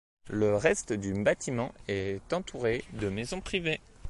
Le 0.31 0.55
reste 0.55 0.93
du 0.93 1.13
bâtiment 1.13 1.71
est 1.87 2.33
entouré 2.33 2.83
de 2.93 3.07
maisons 3.09 3.39
privées. 3.39 3.79